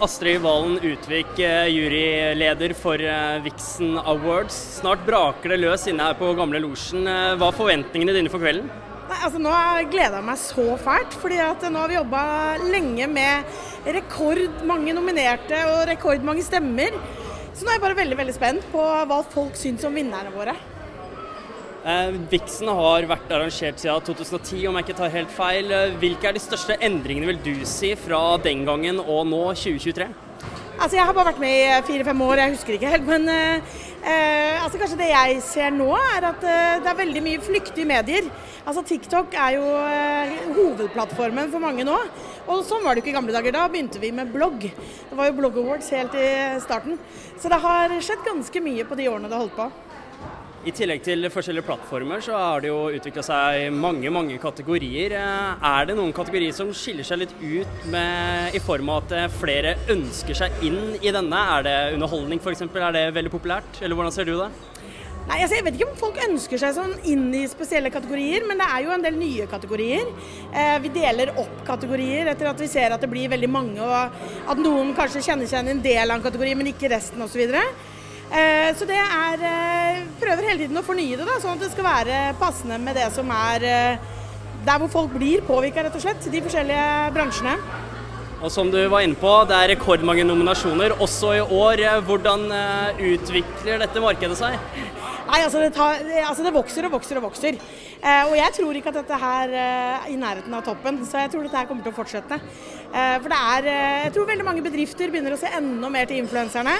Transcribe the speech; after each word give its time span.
Astrid 0.00 0.40
Valen 0.40 0.78
Utvik, 0.80 1.38
eh, 1.38 1.66
juryleder 1.68 2.72
for 2.74 3.02
eh, 3.04 3.40
Vixen 3.44 3.98
Awards. 3.98 4.56
Snart 4.78 5.02
braker 5.04 5.52
det 5.52 5.58
løs 5.60 5.84
inne 5.90 6.06
her 6.06 6.16
på 6.16 6.30
Gamle 6.38 6.62
Losjen. 6.62 7.04
Eh, 7.04 7.34
hva 7.36 7.50
er 7.50 7.58
forventningene 7.58 8.14
dine 8.16 8.32
for 8.32 8.40
kvelden? 8.40 8.70
Nei, 9.10 9.18
altså 9.18 9.42
Nå 9.42 9.52
gleder 9.92 10.16
jeg 10.16 10.26
meg 10.30 10.40
så 10.40 10.64
fælt, 10.80 11.18
fordi 11.20 11.42
at 11.44 11.66
nå 11.68 11.82
har 11.82 11.92
vi 11.92 11.98
jobba 11.98 12.22
lenge 12.64 13.10
med 13.12 13.60
rekordmange 13.98 14.96
nominerte 14.96 15.60
og 15.68 15.84
rekordmange 15.90 16.46
stemmer. 16.48 16.96
Så 17.52 17.66
nå 17.66 17.74
er 17.74 17.76
jeg 17.76 17.84
bare 17.84 18.00
veldig 18.00 18.20
veldig 18.22 18.38
spent 18.38 18.68
på 18.72 18.80
hva 18.80 19.20
folk 19.36 19.58
syns 19.60 19.84
om 19.84 20.00
vinnerne 20.00 20.32
våre. 20.32 20.56
Eh, 21.80 22.10
Vixen 22.28 22.68
har 22.68 23.06
vært 23.08 23.30
arrangert 23.32 23.80
siden 23.80 24.02
2010, 24.04 24.66
om 24.68 24.76
jeg 24.76 24.84
ikke 24.84 24.96
tar 24.98 25.12
helt 25.14 25.30
feil. 25.32 25.70
Eh, 25.72 25.94
hvilke 26.02 26.28
er 26.28 26.36
de 26.36 26.42
største 26.42 26.76
endringene, 26.76 27.30
vil 27.30 27.38
du 27.40 27.64
si, 27.64 27.94
fra 27.96 28.36
den 28.44 28.66
gangen 28.68 29.00
og 29.00 29.22
nå, 29.30 29.46
2023? 29.56 30.10
Altså 30.80 30.96
Jeg 30.96 31.04
har 31.04 31.16
bare 31.16 31.30
vært 31.30 31.40
med 31.40 31.56
i 31.56 31.80
fire-fem 31.88 32.20
år, 32.24 32.40
jeg 32.40 32.52
husker 32.54 32.76
ikke 32.76 32.92
helt. 32.92 33.08
Men 33.08 33.24
eh, 33.32 33.72
eh, 34.04 34.60
altså 34.60 34.80
kanskje 34.80 35.00
det 35.00 35.08
jeg 35.08 35.40
ser 35.44 35.72
nå, 35.72 35.88
er 36.18 36.28
at 36.34 36.44
eh, 36.44 36.78
det 36.84 36.92
er 36.92 37.00
veldig 37.00 37.24
mye 37.24 37.42
flyktige 37.48 37.88
medier. 37.88 38.28
Altså 38.68 38.84
TikTok 38.84 39.32
er 39.40 39.56
jo 39.56 39.66
eh, 39.80 40.38
hovedplattformen 40.52 41.48
for 41.52 41.64
mange 41.64 41.84
nå. 41.88 41.96
Og 42.44 42.64
sånn 42.68 42.84
var 42.84 42.92
det 42.92 43.04
ikke 43.04 43.14
i 43.14 43.16
gamle 43.16 43.32
dager. 43.32 43.56
Da 43.56 43.68
begynte 43.72 44.00
vi 44.02 44.12
med 44.12 44.32
blogg. 44.32 44.68
Det 44.68 45.16
var 45.16 45.28
jo 45.28 45.36
Blogg 45.40 45.56
Awards 45.64 45.88
helt 45.96 46.16
i 46.16 46.28
starten. 46.60 47.00
Så 47.40 47.48
det 47.48 47.60
har 47.64 47.96
skjedd 48.04 48.26
ganske 48.28 48.68
mye 48.68 48.84
på 48.88 49.00
de 49.00 49.08
årene 49.08 49.32
det 49.32 49.36
har 49.36 49.48
holdt 49.48 49.56
på. 49.56 49.89
I 50.60 50.72
tillegg 50.76 51.00
til 51.00 51.24
forskjellige 51.32 51.64
plattformer, 51.64 52.20
så 52.20 52.34
har 52.36 52.60
det 52.60 52.68
jo 52.68 52.90
utvikla 52.92 53.22
seg 53.24 53.70
mange 53.72 54.10
mange 54.12 54.34
kategorier. 54.42 55.14
Er 55.16 55.86
det 55.88 55.94
noen 55.96 56.12
kategorier 56.12 56.52
som 56.52 56.68
skiller 56.76 57.06
seg 57.06 57.22
litt 57.22 57.32
ut 57.40 57.86
med, 57.88 58.52
i 58.52 58.60
form 58.60 58.90
av 58.92 59.06
at 59.06 59.14
eh, 59.16 59.30
flere 59.40 59.78
ønsker 59.94 60.36
seg 60.36 60.66
inn 60.68 60.98
i 61.00 61.14
denne? 61.16 61.38
Er 61.56 61.64
det 61.64 61.76
underholdning 61.94 62.42
f.eks.? 62.44 62.66
Er 62.76 62.92
det 62.92 63.06
veldig 63.16 63.32
populært, 63.32 63.80
eller 63.80 63.96
hvordan 63.96 64.12
ser 64.12 64.28
du 64.28 64.34
det? 64.36 64.50
Nei, 65.30 65.38
altså 65.38 65.56
Jeg 65.56 65.64
vet 65.64 65.78
ikke 65.78 65.88
om 65.88 65.96
folk 66.02 66.20
ønsker 66.26 66.60
seg 66.60 66.74
sånn 66.76 66.92
inn 67.08 67.30
i 67.38 67.46
spesielle 67.48 67.92
kategorier, 67.94 68.44
men 68.44 68.60
det 68.60 68.66
er 68.68 68.84
jo 68.84 68.92
en 68.92 69.06
del 69.06 69.16
nye 69.16 69.46
kategorier. 69.48 70.10
Eh, 70.52 70.74
vi 70.84 70.90
deler 70.92 71.32
opp 71.40 71.62
kategorier 71.70 72.28
etter 72.34 72.50
at 72.50 72.60
vi 72.60 72.68
ser 72.68 72.92
at 72.92 73.00
det 73.00 73.08
blir 73.08 73.32
veldig 73.32 73.48
mange, 73.48 73.80
og 73.80 74.52
at 74.52 74.60
noen 74.60 74.92
kanskje 74.98 75.24
kjenner 75.24 75.48
seg 75.48 75.62
igjen 75.62 75.72
i 75.72 75.74
en 75.78 75.82
del 75.88 76.04
av 76.04 76.18
en 76.18 76.26
kategori, 76.28 76.52
men 76.60 76.74
ikke 76.74 76.92
resten 76.92 77.24
osv. 77.24 77.46
Eh, 78.30 78.70
så 78.78 78.86
det 78.86 78.94
er 78.94 79.40
eh, 79.42 80.02
Prøver 80.20 80.46
hele 80.46 80.62
tiden 80.62 80.78
å 80.78 80.86
fornye 80.86 81.18
det, 81.18 81.26
da, 81.26 81.40
sånn 81.42 81.56
at 81.56 81.64
det 81.64 81.72
skal 81.72 81.88
være 81.88 82.18
passende 82.38 82.78
med 82.78 82.94
det 82.94 83.08
som 83.10 83.30
er 83.34 83.66
eh, 83.66 84.08
der 84.66 84.78
hvor 84.78 84.92
folk 84.92 85.14
blir 85.16 85.42
påvirka, 85.46 85.82
rett 85.82 85.96
og 85.96 86.04
slett. 86.04 86.28
De 86.30 86.42
forskjellige 86.44 86.86
bransjene. 87.16 87.56
Og 88.40 88.52
som 88.52 88.70
du 88.72 88.78
var 88.92 89.04
inne 89.04 89.18
på, 89.20 89.32
det 89.48 89.56
er 89.56 89.72
rekordmange 89.74 90.24
nominasjoner 90.28 90.94
også 91.00 91.34
i 91.36 91.42
år. 91.44 91.82
Hvordan 92.06 92.46
utvikler 93.10 93.82
dette 93.82 94.00
markedet 94.04 94.38
seg? 94.38 94.56
Nei, 95.30 95.42
altså 95.44 95.60
det, 95.62 95.70
tar, 95.76 96.00
altså 96.26 96.42
det, 96.42 96.52
vokser 96.54 96.86
og 96.88 96.94
vokser 96.96 97.20
og 97.20 97.26
vokser. 97.28 97.58
Eh, 98.00 98.22
og 98.26 98.32
jeg 98.34 98.54
tror 98.56 98.78
ikke 98.78 98.90
at 98.90 98.98
dette 98.98 99.18
her 99.20 99.52
er 99.62 100.08
i 100.10 100.16
nærheten 100.18 100.56
av 100.56 100.64
toppen, 100.66 101.02
så 101.06 101.22
jeg 101.22 101.30
tror 101.34 101.44
dette 101.46 101.60
her 101.60 101.68
kommer 101.68 101.86
til 101.86 101.92
å 101.92 101.98
fortsette. 101.98 102.40
Eh, 102.90 103.16
for 103.20 103.28
det 103.30 103.38
er 103.38 103.68
Jeg 103.70 104.14
tror 104.16 104.30
veldig 104.32 104.46
mange 104.48 104.64
bedrifter 104.64 105.12
begynner 105.12 105.36
å 105.36 105.40
se 105.40 105.52
enda 105.56 105.92
mer 105.92 106.10
til 106.10 106.22
influenserne. 106.24 106.74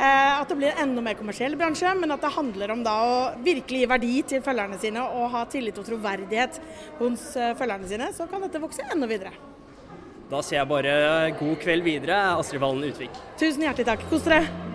Eh, 0.00 0.40
at 0.40 0.48
det 0.48 0.56
blir 0.56 0.70
en 0.72 0.86
enda 0.86 1.02
mer 1.04 1.16
kommersiell 1.18 1.52
bransje, 1.60 1.90
men 1.98 2.14
at 2.14 2.22
det 2.24 2.32
handler 2.32 2.72
om 2.72 2.84
da 2.86 2.94
å 3.04 3.18
virkelig 3.44 3.82
gi 3.82 3.90
verdi 3.90 4.14
til 4.32 4.40
følgerne 4.46 4.78
sine 4.80 5.04
og 5.04 5.26
ha 5.34 5.44
tillit 5.52 5.76
og 5.76 5.84
troverdighet 5.90 6.56
hos 7.02 7.26
eh, 7.36 7.52
følgerne 7.58 7.90
sine, 7.90 8.08
så 8.16 8.24
kan 8.30 8.40
dette 8.46 8.62
vokse 8.62 8.86
enda 8.88 9.10
videre. 9.10 9.34
Da 10.30 10.40
sier 10.46 10.62
jeg 10.62 10.70
bare 10.70 10.96
god 11.36 11.60
kveld 11.60 11.84
videre, 11.84 12.22
Astrid 12.38 12.64
Valen 12.64 12.88
Utvik. 12.88 13.22
Tusen 13.36 13.66
hjertelig 13.66 13.90
takk. 13.92 14.08
Kos 14.08 14.24
dere. 14.24 14.69